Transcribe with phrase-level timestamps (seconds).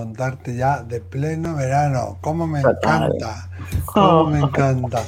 [0.00, 2.16] Contarte ya de pleno verano.
[2.22, 3.50] ¿Cómo me encanta?
[3.84, 5.02] ¿Cómo me encanta?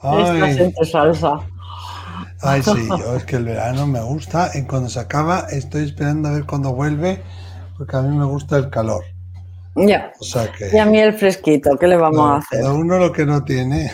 [0.00, 1.40] Ay, salsa.
[2.40, 4.50] Ay, sí, yo es que el verano me gusta.
[4.54, 7.22] Y cuando se acaba, estoy esperando a ver cuándo vuelve,
[7.76, 9.04] porque a mí me gusta el calor.
[9.76, 10.10] Ya.
[10.18, 12.60] O sea que, y a mí el fresquito, ¿qué le vamos a hacer?
[12.62, 13.92] Cada uno lo que no tiene.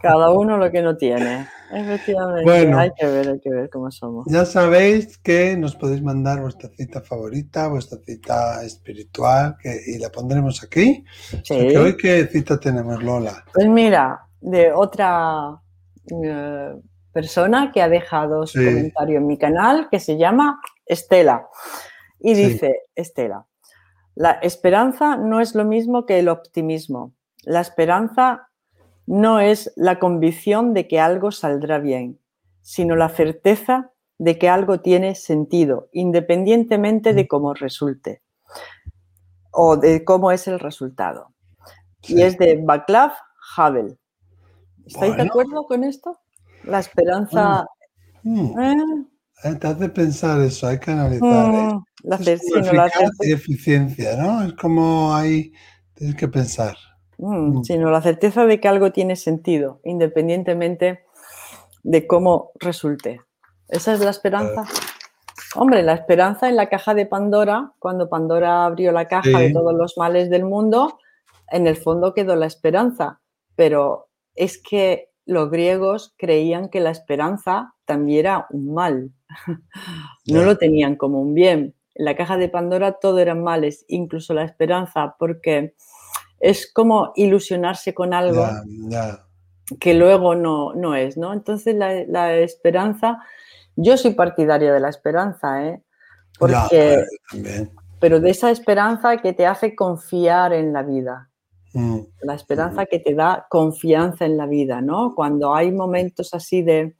[0.00, 1.48] Cada uno lo que no tiene.
[1.74, 2.78] Efectivamente, Bueno.
[2.78, 4.26] hay que ver, hay que ver cómo somos.
[4.28, 10.10] Ya sabéis que nos podéis mandar vuestra cita favorita, vuestra cita espiritual, que, y la
[10.10, 11.04] pondremos aquí.
[11.44, 11.74] Sí.
[11.76, 13.44] hoy, ¿qué cita tenemos, Lola?
[13.54, 15.58] Pues mira, de otra
[16.24, 16.74] eh,
[17.12, 18.64] persona que ha dejado su Sí.
[18.66, 21.46] comentario en mi canal, que se llama Estela.
[22.20, 22.44] Y Sí.
[22.48, 23.46] dice, Estela,
[24.14, 27.14] la esperanza no es lo mismo que el optimismo.
[27.44, 28.48] La esperanza
[29.06, 32.18] no es la convicción de que algo saldrá bien,
[32.60, 38.22] sino la certeza de que algo tiene sentido, independientemente de cómo resulte
[39.50, 41.32] o de cómo es el resultado.
[42.02, 42.14] Sí.
[42.16, 43.12] Y es de Václav
[43.56, 43.98] Havel.
[44.86, 46.18] ¿Estáis de acuerdo con esto?
[46.64, 47.66] La esperanza.
[48.22, 49.06] Mm, ¿eh?
[49.44, 51.54] eh, te hace pensar eso, hay que analizar.
[51.54, 51.74] ¿eh?
[51.74, 54.42] Mm, la Es no, la y eficiencia, ¿no?
[54.42, 55.52] Es como ahí
[55.94, 56.76] tienes que pensar.
[57.22, 57.64] Mm, Mm.
[57.64, 61.04] sino la certeza de que algo tiene sentido, independientemente
[61.82, 63.20] de cómo resulte.
[63.68, 64.64] ¿Esa es la esperanza?
[65.54, 69.74] Hombre, la esperanza en la caja de Pandora, cuando Pandora abrió la caja de todos
[69.74, 70.98] los males del mundo,
[71.50, 73.20] en el fondo quedó la esperanza.
[73.54, 79.12] Pero es que los griegos creían que la esperanza también era un mal.
[80.26, 81.74] No lo tenían como un bien.
[81.94, 85.74] En la caja de Pandora todo eran males, incluso la esperanza, porque
[86.42, 88.46] es como ilusionarse con algo
[89.80, 91.32] que luego no, no es, ¿no?
[91.32, 93.20] Entonces la, la esperanza,
[93.76, 95.82] yo soy partidaria de la esperanza, ¿eh?
[96.38, 97.04] Porque,
[98.00, 101.30] pero de esa esperanza que te hace confiar en la vida,
[101.74, 105.14] Mm, la esperanza que te da confianza en la vida, ¿no?
[105.14, 106.96] Cuando hay momentos así de,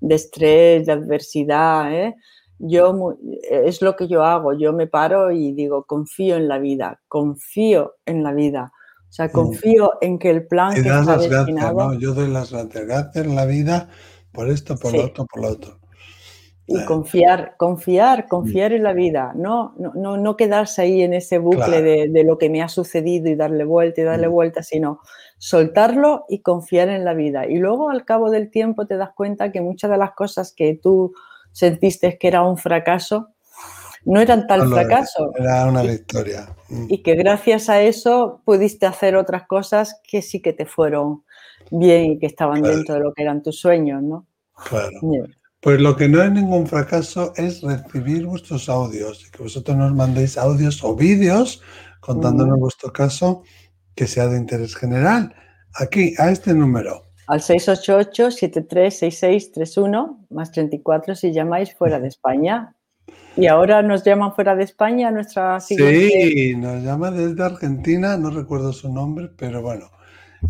[0.00, 2.16] de estrés, de adversidad, ¿eh?
[2.62, 3.16] Yo,
[3.50, 7.94] es lo que yo hago, yo me paro y digo, confío en la vida, confío
[8.04, 8.72] en la vida.
[9.08, 11.74] O sea, confío en que el plan Y que está las gracias.
[11.74, 11.94] ¿no?
[11.94, 12.86] Yo doy las gracias.
[12.86, 13.88] Gracias en la vida
[14.32, 14.98] por esto, por Sí.
[14.98, 15.78] lo otro, por lo otro.
[16.66, 16.84] Y Eh.
[16.86, 21.64] confiar, confiar, confiar en la vida, no, no, no, no quedarse ahí en ese bucle
[21.64, 21.82] Claro.
[21.82, 24.32] de, de lo que me ha sucedido y darle vuelta y darle Mm.
[24.32, 25.00] vuelta, sino
[25.38, 27.46] soltarlo y confiar en la vida.
[27.48, 30.78] Y luego al cabo del tiempo te das cuenta que muchas de las cosas que
[30.80, 31.12] tú
[31.52, 33.28] sentiste que era un fracaso,
[34.04, 35.32] no eran tal No lo era, fracaso.
[35.38, 36.48] Era una victoria.
[36.68, 41.22] Mm, Y que gracias a eso pudiste hacer otras cosas que sí que te fueron
[41.70, 42.76] bien y que estaban Claro.
[42.76, 44.26] dentro de lo que eran tus sueños, ¿no?
[44.68, 44.90] Claro.
[45.60, 49.94] Pues lo que no es ningún fracaso es recibir vuestros audios y que vosotros nos
[49.94, 51.60] mandéis audios o vídeos
[52.00, 52.60] contándonos Ujú.
[52.62, 53.42] vuestro caso
[53.94, 55.34] que sea de interés general.
[55.74, 57.04] Aquí, a este número.
[57.30, 62.74] Al 688-736631, más 34 si llamáis fuera de España.
[63.36, 66.08] Y ahora nos llaman fuera de España nuestra siguiente.
[66.08, 69.92] Sí, nos llama desde Argentina, no recuerdo su nombre, pero bueno,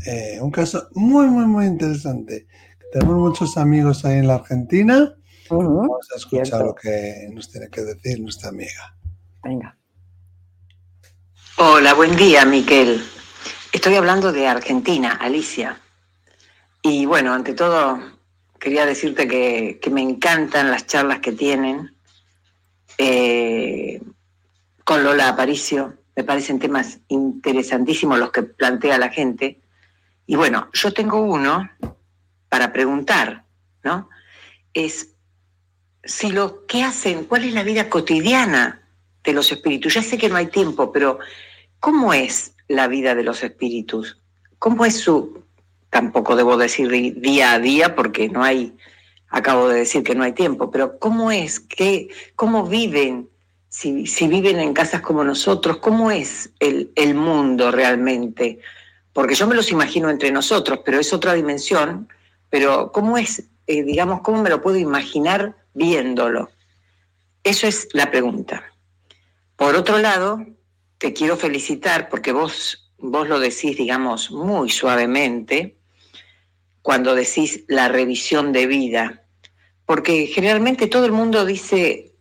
[0.07, 2.47] eh, un caso muy, muy, muy interesante.
[2.93, 5.15] Tenemos muchos amigos ahí en la Argentina.
[5.51, 6.65] Vamos a escuchar cierto.
[6.65, 8.97] lo que nos tiene que decir nuestra amiga.
[9.45, 9.77] Venga.
[11.59, 13.03] Hola, buen día, Miquel.
[13.71, 15.79] Estoy hablando de Argentina, Alicia.
[16.83, 18.01] Y bueno, ante todo,
[18.59, 21.95] quería decirte que, me encantan las charlas que tienen
[22.99, 24.01] eh,
[24.85, 25.95] con Lola Aparicio.
[26.17, 29.61] Me parecen temas interesantísimos los que plantea la gente.
[30.27, 31.71] Y bueno, yo tengo uno
[32.49, 33.45] para preguntar,
[33.83, 34.09] ¿no?
[34.73, 35.11] Es
[36.05, 38.83] si lo que hacen, cuál es la vida cotidiana
[39.23, 39.95] de los espíritus.
[39.95, 41.19] Ya sé que no hay tiempo, pero
[41.79, 44.19] ¿cómo es la vida de los espíritus?
[44.59, 45.45] ¿Cómo es su,
[45.91, 46.89] tampoco debo decir
[47.21, 48.77] día a día porque no hay,
[49.29, 51.61] acabo de decir que no hay tiempo, pero ¿cómo es?
[51.61, 53.29] ¿Qué, ¿Cómo viven?
[53.69, 58.61] Si, si viven en casas como nosotros, ¿cómo es el, el mundo realmente?
[59.13, 62.09] Porque yo me los imagino entre nosotros, pero es otra dimensión,
[62.49, 66.51] pero ¿cómo es, eh, digamos, cómo me lo puedo imaginar viéndolo?
[67.45, 68.65] Eso es la pregunta.
[69.57, 70.45] Por otro lado,
[70.99, 75.80] te quiero felicitar porque vos, vos lo decís, digamos, muy suavemente
[76.83, 79.25] cuando decís la revisión de vida.
[79.87, 82.13] Porque generalmente todo el mundo dice,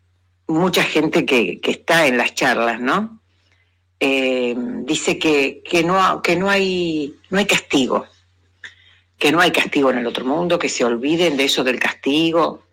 [0.47, 3.19] mucha gente que, que está en las charlas, ¿no?
[3.99, 8.05] Eh, dice que, que, no, que no, hay, no hay castigo,
[9.17, 12.63] que no hay castigo en el otro mundo, que se olviden de eso del castigo.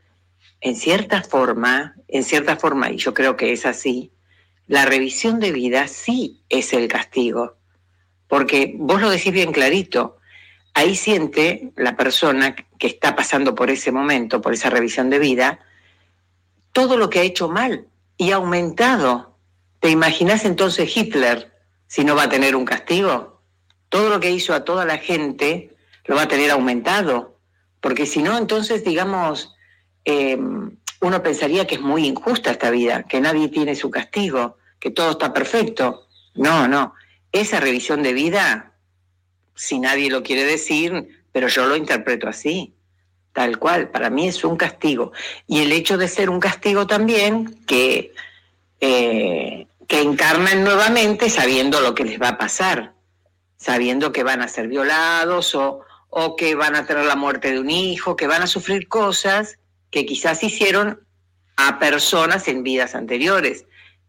[0.60, 4.12] En cierta forma, en cierta forma, y yo creo que es así,
[4.68, 7.56] la revisión de vida sí es el castigo,
[8.28, 10.15] porque vos lo decís bien clarito,
[10.76, 15.58] ahí siente la persona que está pasando por ese momento, por esa revisión de vida,
[16.72, 17.86] todo lo que ha hecho mal
[18.18, 19.38] y ha aumentado.
[19.80, 21.50] ¿Te imaginas entonces Hitler
[21.86, 23.40] si no va a tener un castigo?
[23.88, 25.74] Todo lo que hizo a toda la gente
[26.04, 27.38] lo va a tener aumentado,
[27.80, 29.54] porque si no, entonces, digamos,
[30.04, 34.90] em, uno pensaría que es muy injusta esta vida, que nadie tiene su castigo, que
[34.90, 36.06] todo está perfecto.
[36.34, 36.92] No, no.
[37.32, 38.75] Esa revisión de vida
[39.56, 42.74] si nadie lo quiere decir, pero yo lo interpreto así,
[43.32, 43.90] tal cual.
[43.90, 45.12] Para mí es un castigo.
[45.46, 48.12] Y el hecho de ser un castigo también que,
[48.80, 52.94] eh, que encarnan nuevamente sabiendo lo que les va a pasar,
[53.56, 55.80] sabiendo que van a ser violados o,
[56.10, 59.58] o que van a tener la muerte de un hijo, que van a sufrir cosas
[59.90, 61.00] que quizás hicieron
[61.56, 63.64] a personas en vidas anteriores.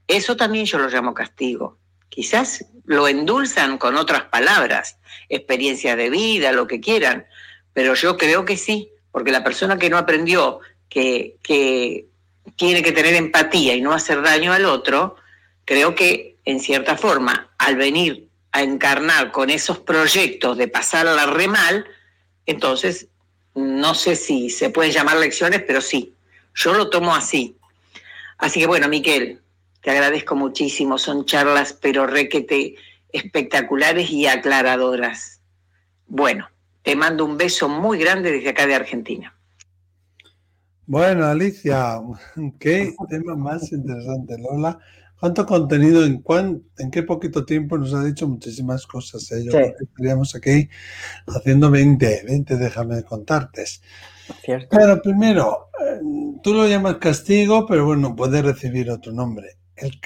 [0.08, 1.78] Eso también yo lo llamo castigo.
[2.10, 4.98] Quizás lo endulzan con otras palabras,
[5.30, 7.26] experiencia de vida, lo que quieran,
[7.74, 12.06] pero yo creo que sí, porque la persona que no aprendió que, que
[12.56, 15.16] tiene que tener empatía y no hacer daño al otro,
[15.66, 21.14] creo que en cierta forma, al venir a encarnar con esos proyectos de pasar a
[21.14, 21.86] la re mal,
[22.46, 23.08] entonces
[23.54, 26.14] no sé si se pueden llamar lecciones, pero sí,
[26.56, 27.58] yo lo tomo así.
[28.38, 29.42] Así que bueno, Miquel,
[29.88, 32.76] te agradezco muchísimo, son charlas pero requete
[33.14, 35.40] espectaculares y aclaradoras.
[36.08, 36.50] Bueno,
[36.82, 39.34] te mando un beso muy grande desde acá de Argentina.
[40.88, 42.02] Bueno, Alicia,
[42.60, 44.78] qué tema más interesante, Lola.
[45.22, 46.22] ¿Cuánto contenido en,
[46.80, 49.32] en qué poquito tiempo nos ha dicho muchísimas cosas?
[49.32, 49.74] Eh?
[49.80, 50.68] estaríamos aquí
[51.28, 53.64] haciendo 20, 20, déjame contarte.
[54.70, 56.02] Pero primero, eh,
[56.44, 59.56] tú lo llamas castigo, pero bueno, puede recibir otro nombre.
[59.78, 60.00] El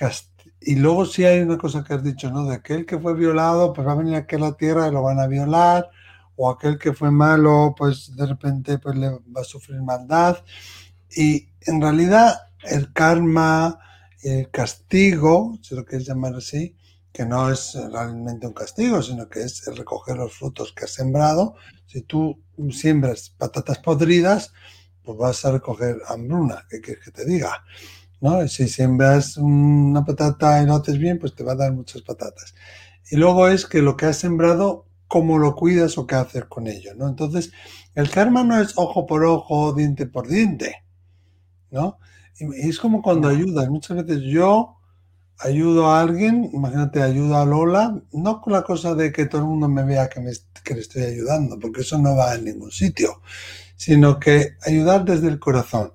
[0.63, 2.45] y luego sí hay una cosa que has dicho, ¿no?
[2.45, 5.01] De aquel que fue violado, pues va a venir aquí a la tierra y lo
[5.01, 5.89] van a violar,
[6.35, 10.37] o aquel que fue malo, pues de repente pues le va a sufrir maldad.
[11.15, 13.79] Y en realidad el karma,
[14.21, 16.75] el castigo, si lo quieres llamar así,
[17.11, 21.55] que no es realmente un castigo, sino que es recoger los frutos que has sembrado.
[21.87, 22.39] Si tú
[22.71, 24.53] siembras patatas podridas,
[25.03, 27.63] pues vas a recoger hambruna, ¿qué quieres que te diga?
[28.21, 28.47] ¿No?
[28.47, 32.53] Si siembras una patata y no haces bien, pues te va a dar muchas patatas.
[33.09, 36.67] Y luego es que lo que has sembrado, cómo lo cuidas o qué haces con
[36.67, 37.09] ello, ¿no?
[37.09, 37.51] Entonces,
[37.95, 40.85] el karma no es ojo por ojo, diente por diente,
[41.71, 41.97] ¿no?
[42.39, 43.69] Y es como cuando ayudas.
[43.69, 44.77] Muchas veces yo
[45.39, 49.47] ayudo a alguien, imagínate, ayudo a Lola, no con la cosa de que todo el
[49.47, 50.31] mundo me vea que, me,
[50.63, 53.21] que le estoy ayudando, porque eso no va a ningún sitio,
[53.75, 55.91] sino que ayudar desde el corazón.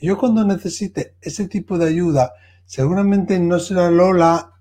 [0.00, 2.32] Yo cuando necesite ese tipo de ayuda,
[2.64, 4.52] seguramente no será Lola,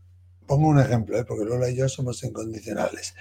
[0.46, 1.26] pongo un ejemplo, ¿eh?
[1.26, 3.14] porque Lola y yo somos incondicionales,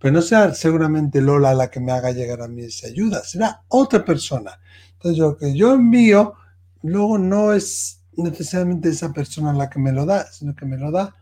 [0.00, 3.62] pero no será seguramente Lola la que me haga llegar a mí esa ayuda, será
[3.68, 4.58] otra persona.
[4.94, 6.34] Entonces lo que yo envío,
[6.82, 10.90] luego no es necesariamente esa persona la que me lo da, sino que me lo
[10.90, 11.14] da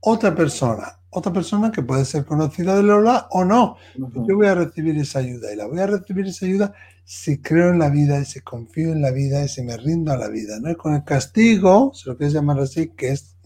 [0.00, 3.76] otra persona, otra persona que puede ser conocida de Lola o no.
[3.96, 6.72] Yo voy a recibir esa ayuda y la voy a recibir esa ayuda
[7.04, 10.12] si creo en la vida y si confío en la vida y si me rindo
[10.12, 10.58] a la vida.
[10.60, 10.70] ¿no?
[10.70, 13.36] Y con el castigo, si lo quieres llamar así, que es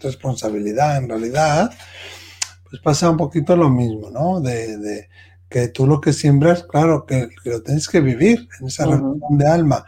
[0.00, 1.70] responsabilidad en realidad,
[2.68, 4.40] pues pasa un poquito lo mismo, ¿no?
[4.40, 5.08] De,
[5.48, 9.46] que tú lo que siembras, claro, que, lo tienes que vivir en esa relación de
[9.46, 9.84] alma,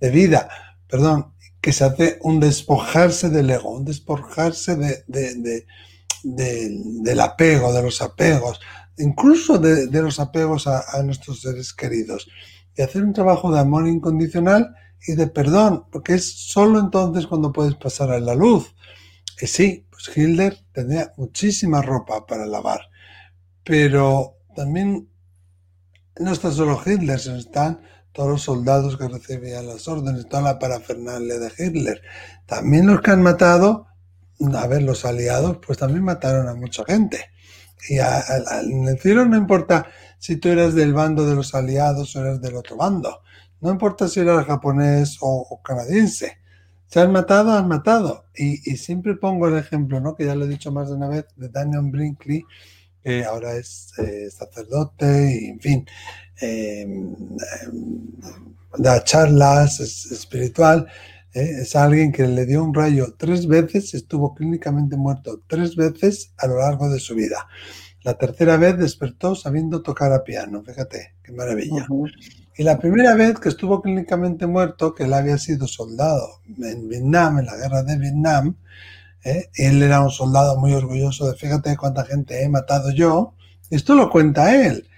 [0.00, 0.48] de vida,
[0.86, 5.64] perdón, que se hace un despojarse del ego, un despojarse de,
[6.22, 8.60] del apego, de los apegos,
[8.98, 12.28] incluso de, los apegos a, nuestros seres queridos
[12.76, 14.74] y hacer un trabajo de amor incondicional
[15.06, 18.74] y de perdón, porque es solo entonces cuando puedes pasar a la luz.
[19.40, 22.80] Y sí, pues Hilder tenía muchísima ropa para lavar,
[23.64, 25.08] pero también
[26.18, 27.80] no está solo Hitler, sino están
[28.18, 32.02] todos los soldados que recibían las órdenes, toda la parafernalia de Hitler.
[32.46, 33.86] También los que han matado,
[34.56, 37.26] a ver, los aliados, pues también mataron a mucha gente.
[37.88, 39.86] Y en el cielo no importa
[40.18, 43.20] si tú eres del bando de los aliados o eres del otro bando.
[43.60, 46.38] No importa si eres japonés o, canadiense.
[46.88, 48.24] Se han matado, han matado.
[48.34, 50.16] Y, siempre pongo el ejemplo, ¿no?
[50.16, 52.44] que ya lo he dicho más de una vez, de Daniel Brinkley,
[53.08, 55.86] que ahora es eh, sacerdote y, en fin,
[56.42, 57.16] em,
[58.76, 60.86] da charlas, es espiritual.
[61.32, 61.62] ¿eh?
[61.62, 66.48] es alguien que le dio un rayo tres veces, estuvo clínicamente muerto tres veces a
[66.48, 67.48] lo largo de su vida.
[68.02, 71.86] La tercera vez despertó sabiendo tocar a piano, fíjate, qué maravilla.
[72.58, 77.38] Y la primera vez que estuvo clínicamente muerto, que él había sido soldado en Vietnam,
[77.38, 78.56] en la guerra de Vietnam,
[79.30, 79.50] ¿eh?
[79.54, 83.34] Él era un soldado muy orgulloso de, fíjate cuánta gente he matado yo.
[83.70, 84.88] Esto lo cuenta él.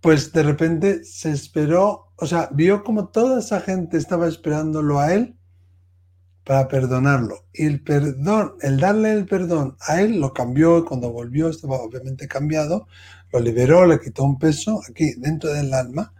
[0.00, 5.12] Pues de repente se esperó, o sea, vio como toda esa gente estaba esperándolo a
[5.14, 5.36] él
[6.44, 7.44] para perdonarlo.
[7.52, 12.26] Y el perdón, el darle el perdón a él lo cambió cuando volvió estaba obviamente
[12.28, 12.88] cambiado,
[13.32, 16.12] lo liberó, le quitó un peso aquí dentro del alma,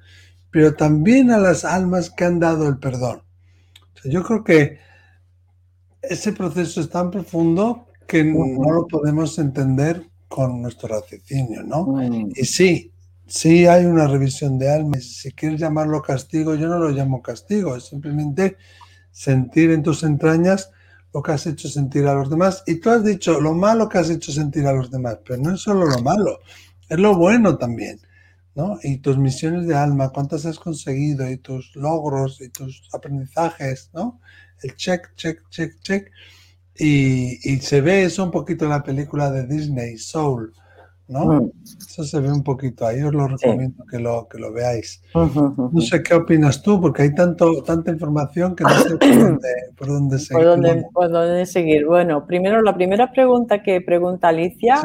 [0.51, 3.23] pero también a las almas que han dado el perdón.
[4.05, 4.79] yo creo que
[6.02, 11.87] ese proceso es tan profundo que no lo podemos entender con nuestro raciocinio, ¿no?
[11.87, 12.30] Mm.
[12.35, 12.92] Y sí,
[13.26, 14.99] sí hay una revisión de alma.
[15.00, 18.57] Si quieres llamarlo castigo, yo no lo llamo castigo, es simplemente
[19.11, 20.71] sentir en tus entrañas
[21.12, 22.62] lo que has hecho sentir a los demás.
[22.66, 25.54] Y tú has dicho lo malo que has hecho sentir a los demás, pero no
[25.54, 26.40] es solo lo malo,
[26.88, 28.00] es lo bueno también.
[28.54, 28.78] ¿no?
[28.83, 34.21] Y tus misiones de alma, cuántas has conseguido, y tus logros, y tus aprendizajes, ¿no?
[34.62, 36.11] El check, check, check, check.
[36.76, 40.52] Y, se ve eso un poquito en la película de Disney, Soul,
[41.09, 41.26] ¿no?
[41.26, 41.50] Mm.
[41.79, 45.02] Eso se ve un poquito ahí, os lo recomiendo que, lo, que lo veáis.
[45.14, 48.97] No sé qué opinas tú, porque hay tanto, tanta información que no sé
[49.76, 50.85] por dónde, seguir.
[50.93, 51.85] Por dónde, seguir.
[51.85, 54.81] Bueno, primero la primera pregunta que pregunta Alicia.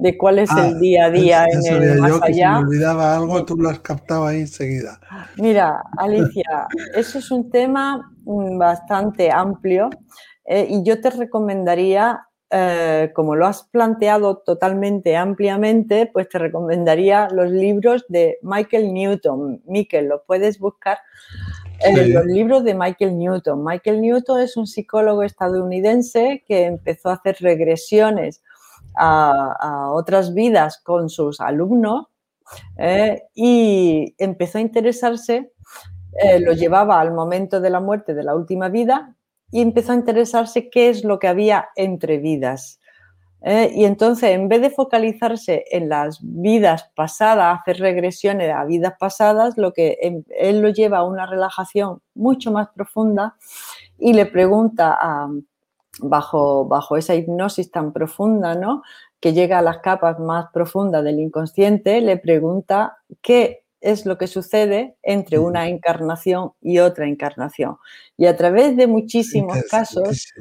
[0.00, 2.56] De cuál es el ah, día a día en el más allá.
[2.56, 4.98] si me olvidaba algo, tú lo has captado ahí enseguida.
[5.36, 9.90] Mira, Alicia, eso es un tema mm, bastante amplio
[10.46, 17.28] eh, y yo te recomendaría eh, como lo has planteado totalmente ampliamente, pues te recomendaría
[17.30, 19.62] los libros de Michael Newton.
[19.66, 20.98] Michael, lo puedes buscar.
[21.78, 23.64] Eh, los libros de Michael Newton.
[23.64, 28.42] Michael Newton es un psicólogo estadounidense que empezó a hacer regresiones
[28.96, 32.06] a, otras vidas con sus alumnos
[32.76, 35.52] eh, y empezó a interesarse,
[36.40, 39.14] lo llevaba al momento de la muerte de la última vida
[39.50, 42.80] y empezó a interesarse qué es lo que había entre vidas.
[43.42, 43.72] ¿eh?
[43.74, 49.56] Y entonces, en vez de focalizarse en las vidas pasadas, hacer regresiones a vidas pasadas,
[49.56, 49.98] lo que
[50.38, 53.36] él lo lleva a una relajación mucho más profunda
[53.98, 54.98] y le pregunta
[55.98, 58.82] bajo, bajo esa hipnosis tan profunda, ¿no?
[59.20, 64.26] que llega a las capas más profundas del inconsciente, le pregunta qué es lo que
[64.26, 67.76] sucede entre una encarnación y otra encarnación.
[68.16, 70.32] Y a través de muchísimos casos,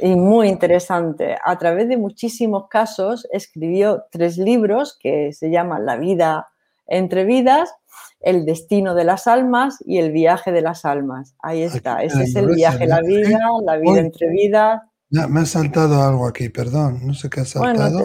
[0.00, 5.96] y muy interesante, a través de muchísimos casos escribió tres libros que se llaman La
[5.96, 6.48] vida
[6.86, 7.72] entre vidas,
[8.20, 11.34] El destino de las almas y El viaje de las almas.
[11.40, 14.82] Ahí está, ese es el viaje de la vida, la vida entre vidas.
[15.10, 18.00] me ha saltado algo aquí, perdón, no sé qué ha saltado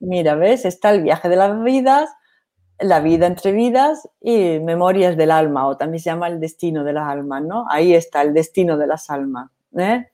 [0.00, 0.64] Mira, ¿ves?
[0.64, 2.10] Está el viaje de las vidas,
[2.80, 6.92] la vida entre vidas y memorias del alma, o también se llama el destino de
[6.92, 7.66] las almas, ¿no?
[7.70, 9.50] Ahí está el destino de las almas.
[9.78, 10.06] ¿eh?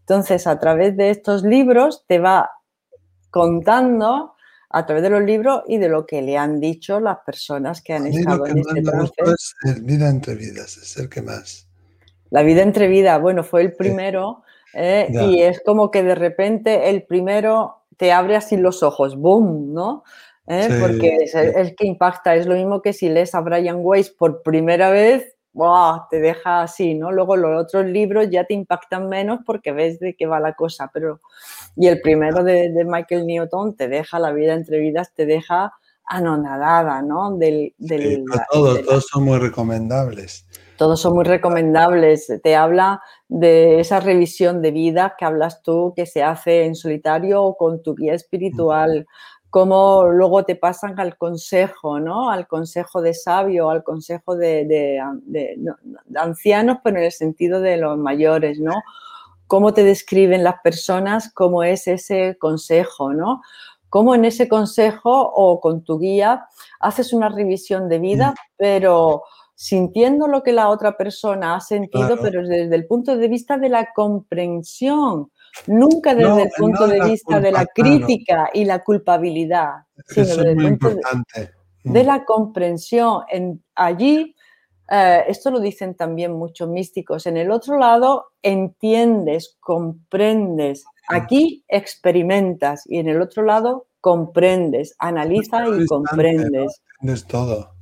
[0.00, 2.50] Entonces, a través de estos libros te va
[3.30, 4.34] contando
[4.70, 7.92] a través de los libros y de lo que le han dicho las personas que
[7.92, 8.80] han estado en este
[9.64, 11.68] Es vida entre vidas, es el que más.
[12.30, 15.08] La vida entre vidas, bueno, fue el primero ¿eh?
[15.10, 19.74] y es como que de repente el primero te abre así los ojos, ¡boom!
[19.74, 20.04] ¿no?
[20.46, 20.78] ¿eh?
[20.80, 22.34] porque es el, que impacta.
[22.34, 25.36] Es lo mismo que si lees a Brian Weiss por primera vez,
[26.10, 27.10] te deja así, ¿no?
[27.10, 30.90] Luego los otros libros ya te impactan menos porque ves de qué va la cosa,
[30.92, 31.20] pero...
[31.76, 35.72] Y el primero de, Michael Newton te deja la vida entre vidas, te deja
[36.04, 37.36] anonadada, ¿no?
[37.36, 37.74] Del,
[38.50, 40.46] todos son muy recomendables.
[40.76, 42.32] Todos son muy recomendables.
[42.42, 47.42] Te habla de esa revisión de vida que hablas tú, que se hace en solitario
[47.42, 49.06] o con tu guía espiritual,
[49.50, 52.30] cómo luego te pasan al consejo, ¿no?
[52.30, 55.02] Al consejo de sabio, al consejo de,
[56.16, 58.82] ancianos, pero en el sentido de los mayores, ¿no?
[59.48, 63.42] Cómo te describen las personas, cómo es ese consejo, ¿no?
[63.88, 66.46] Cómo en ese consejo o con tu guía
[66.78, 69.24] haces una revisión de vida, pero
[69.56, 73.68] sintiendo lo que la otra persona ha sentido, pero desde el punto de vista de
[73.68, 75.32] la comprensión
[75.66, 80.78] Nunca desde el punto de vista de la crítica y la culpabilidad, sino desde el
[80.78, 81.00] punto
[81.84, 83.22] de, la comprensión.
[83.30, 84.34] En, allí,
[84.90, 90.84] eh, esto lo dicen también muchos místicos, en el otro lado entiendes, comprendes.
[91.08, 96.82] Aquí experimentas y en el otro lado comprendes, analiza y comprendes.
[97.02, 97.74] Es todo.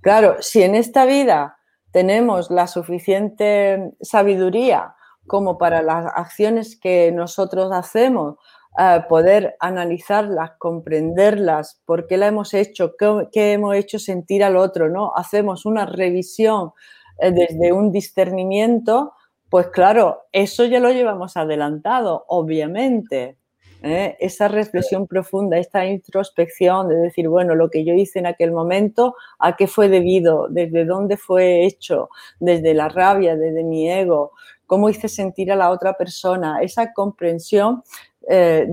[0.00, 1.58] Claro, si en esta vida
[1.90, 4.94] tenemos la suficiente sabiduría
[5.28, 8.36] como para las acciones que nosotros hacemos,
[8.78, 12.94] eh, poder analizarlas, comprenderlas, por qué la hemos hecho,
[13.32, 15.12] qué, hemos hecho sentir al otro, ¿no?
[15.16, 16.72] Hacemos una revisión
[17.18, 19.12] eh, desde un discernimiento
[19.50, 23.38] Pues claro, eso ya lo llevamos adelantado, obviamente.
[23.82, 24.16] ¿Eh?
[24.20, 29.14] Esa reflexión profunda, esta introspección de decir, bueno, lo que yo hice en aquel momento,
[29.38, 30.48] ¿a qué fue debido?
[30.48, 32.10] ¿Desde dónde fue hecho?
[32.40, 33.36] ¿Desde la rabia?
[33.36, 34.32] ¿Desde mi ego?
[34.66, 36.60] ¿Cómo hice sentir a la otra persona?
[36.60, 37.82] Esa comprensión
[38.28, 38.66] eh,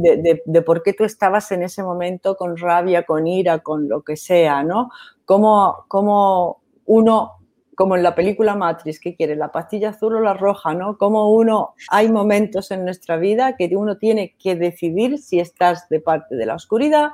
[0.45, 4.17] de, por qué tú estabas en ese momento con rabia, con ira, con lo que
[4.17, 4.89] sea, ¿no?
[5.23, 7.44] Cómo, cómo uno
[7.75, 9.35] como en la película Matrix, ¿qué quiere?
[9.35, 10.73] ¿La pastilla azul o la roja?
[10.73, 10.97] ¿no?
[10.97, 15.99] Como uno, hay momentos en nuestra vida que uno tiene que decidir si estás de
[15.99, 17.09] parte de la oscuridad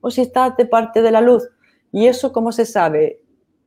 [0.00, 1.48] o si estás de parte de la luz.
[1.92, 3.20] ¿Y eso cómo se sabe?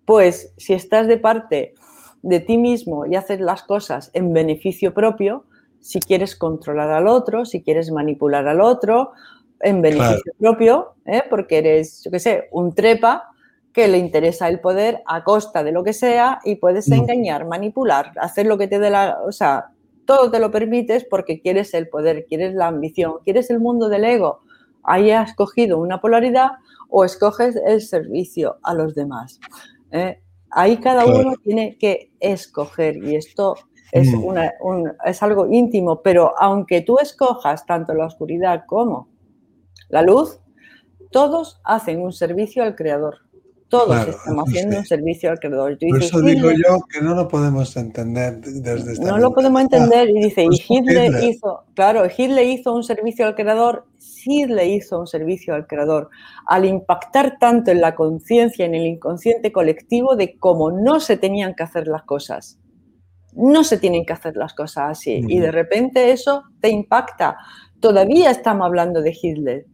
[0.05, 1.75] Pues si estás de parte
[2.21, 5.45] de ti mismo y haces las cosas en beneficio propio,
[5.79, 9.11] si quieres controlar al otro, si quieres manipular al otro,
[9.59, 11.23] en beneficio propio, ¿eh?
[11.29, 13.29] porque eres, yo qué sé, un trepa,
[13.77, 18.11] que le interesa el poder a costa de lo que sea y puedes engañar, manipular,
[18.19, 19.19] hacer lo que te dé la...
[19.23, 19.67] O sea,
[20.05, 24.05] todo te lo permites porque quieres el poder, quieres la ambición, quieres el mundo del
[24.05, 24.39] ego.
[24.81, 26.53] Ahí has escogido una polaridad
[26.89, 29.39] o escoges el servicio a los demás.
[29.91, 30.23] ¿eh?
[30.49, 33.57] Ahí cada uno tiene que escoger y esto
[33.91, 34.87] es, mm.
[35.05, 39.07] es algo íntimo, pero aunque tú escojas tanto la oscuridad como
[39.89, 40.39] la luz,
[41.11, 43.26] todos hacen un servicio al creador.
[43.69, 45.77] Todos estamos haciendo un servicio al creador.
[45.77, 50.09] Por eso digo yo que no lo podemos entender desde esta No lo podemos entender
[50.09, 53.85] y dice, y pues Hitler, hizo, claro, Hitler hizo un servicio al creador,
[54.25, 56.09] Hitler hizo un servicio al creador,
[56.45, 61.53] al impactar tanto en la conciencia, en el inconsciente colectivo de cómo no se tenían
[61.55, 62.59] que hacer las cosas.
[63.33, 65.21] No se tienen que hacer las cosas así.
[65.27, 67.37] Y de repente eso te impacta.
[67.79, 69.65] Todavía estamos hablando de Hitler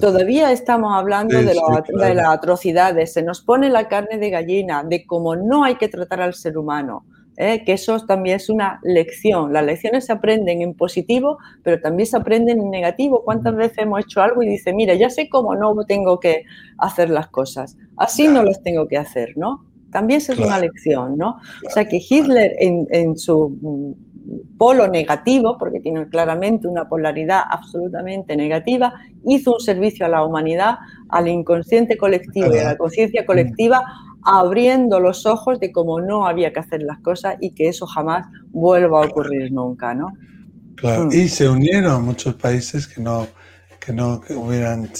[0.00, 1.54] Todavía estamos hablando de,
[2.14, 6.20] las atrocidades, se nos pone la carne de gallina, de cómo no hay que tratar
[6.20, 7.04] al ser humano.
[7.36, 7.62] ¿eh?
[7.64, 9.52] que eso también es una lección.
[9.52, 13.22] Las lecciones se aprenden en positivo, pero también se aprenden en negativo.
[13.24, 16.44] ¿Cuántas veces hemos hecho algo y dice, mira, ya sé cómo no tengo que
[16.78, 19.64] hacer las cosas, así no las tengo que hacer, ¿no?
[19.92, 21.38] También es una lección, ¿no?
[21.66, 23.96] O sea que Hitler en su
[24.56, 30.78] polo negativo, porque tiene claramente una polaridad absolutamente negativa, hizo un servicio a la humanidad,
[31.08, 33.84] al inconsciente colectivo y a la conciencia colectiva,
[34.22, 38.26] abriendo los ojos de cómo no había que hacer las cosas y que eso jamás
[38.50, 40.12] vuelva a ocurrir nunca, ¿no?
[40.76, 41.12] Claro, mm.
[41.12, 43.26] y se unieron muchos países que no,
[43.80, 44.90] que no hubieran,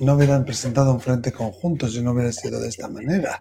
[0.00, 3.40] no hubieran presentado un frente conjunto si no hubiera sido de esta manera.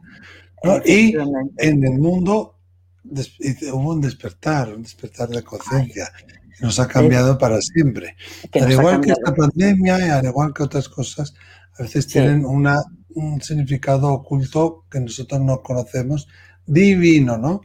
[0.85, 1.15] Y
[1.57, 2.60] en el mundo
[3.03, 6.11] hubo un despertar, un despertar de conciencia
[6.57, 8.15] que nos ha cambiado para siempre.
[8.53, 11.33] Al igual que esta pandemia y al igual que otras cosas,
[11.77, 12.81] a veces tienen una,
[13.15, 16.27] un significado oculto que nosotros no conocemos,
[16.65, 17.61] divino, ¿no?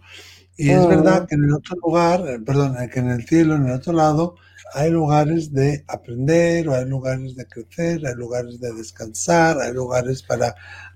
[0.56, 1.26] Y es verdad mm.
[1.26, 4.36] que en el otro lugar, eh, perdón, que en el cielo, en el otro lado,
[4.74, 10.22] hay lugares de aprender, o hay lugares de crecer, hay lugares de descansar, hay lugares
[10.22, 10.54] para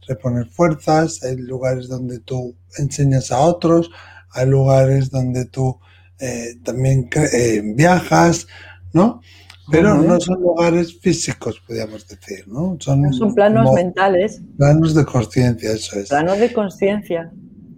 [0.09, 3.91] reponer fuerzas, hay lugares donde tú enseñas a otros,
[4.33, 5.79] hay lugares donde tú
[6.19, 8.47] eh, también eh, viajas,
[8.93, 9.21] ¿no?
[9.71, 12.77] Pero no son lugares físicos, podríamos decir, ¿no?
[12.81, 14.41] Son, son planos mentales.
[14.57, 16.09] Planos de conciencia, eso es.
[16.09, 17.31] Planos de conciencia.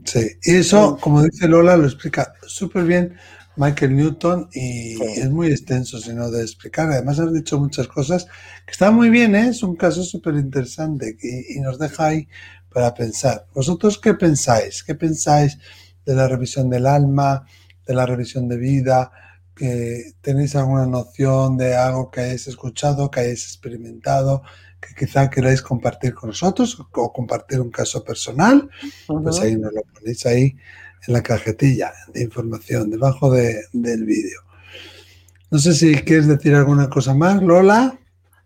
[0.04, 3.14] Sí, y eso, como dice Lola, lo explica súper bien
[3.56, 6.90] Michael Newton y es muy extenso, si no de explicar.
[6.90, 8.24] Además, has dicho muchas cosas
[8.66, 9.48] que están muy bien, ¿eh?
[9.48, 12.28] es un caso súper interesante y, y nos deja ahí
[12.72, 13.46] para pensar.
[13.54, 14.82] ¿Vosotros qué pensáis?
[14.82, 15.58] ¿Qué pensáis?
[16.04, 17.46] De la revisión del alma,
[17.86, 19.12] de la revisión de vida,
[19.54, 24.42] que tenéis alguna noción de algo que hayáis escuchado, que hayáis experimentado,
[24.80, 28.68] que quizá queráis compartir con nosotros o compartir un caso personal,
[29.06, 30.56] pues ahí nos lo ponéis ahí
[31.06, 34.40] en la cajetilla de información debajo del vídeo.
[35.50, 37.94] No sé si quieres decir alguna cosa más, Lola.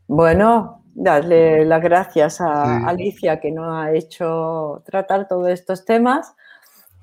[0.09, 6.35] Bueno, darle las gracias a Alicia que nos ha hecho tratar todos estos temas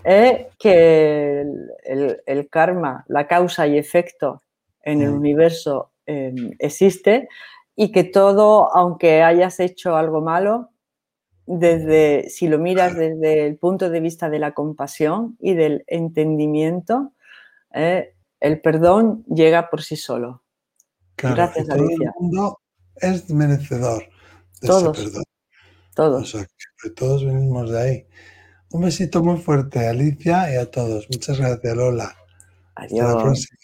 [0.04, 1.46] es que
[1.86, 4.42] el, karma, la causa y efecto
[4.82, 7.30] en el universo em, existe
[7.76, 10.70] y que todo, aunque hayas hecho algo malo,
[11.46, 17.14] desde, si lo miras desde el punto de vista de la compasión y del entendimiento,
[17.74, 20.44] eh, el perdón llega por sí solo.
[21.18, 22.60] Gracias, todo el mundo
[22.96, 24.04] es merecedor
[24.62, 25.24] de todos, ese perdón.
[25.96, 26.36] Todos.
[26.96, 28.08] todos venimos de ahí.
[28.74, 31.06] Un besito muy fuerte a Alicia y a todos.
[31.12, 32.16] Muchas gracias, Lola.
[32.74, 33.02] Adiós.
[33.02, 33.58] Hasta la próxima.